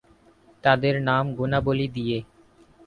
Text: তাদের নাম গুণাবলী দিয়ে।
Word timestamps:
তাদের 0.63 0.95
নাম 1.01 1.25
গুণাবলী 1.35 1.87
দিয়ে। 1.87 2.17